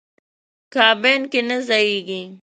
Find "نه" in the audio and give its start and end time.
1.49-1.57